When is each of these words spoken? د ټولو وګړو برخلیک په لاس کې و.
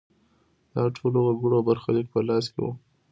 د 0.73 0.75
ټولو 0.95 1.19
وګړو 1.27 1.59
برخلیک 1.67 2.07
په 2.11 2.19
لاس 2.27 2.45
کې 2.53 2.59
و. 2.63 2.67